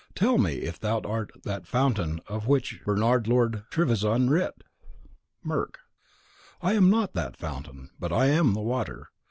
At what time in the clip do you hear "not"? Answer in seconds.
6.89-7.13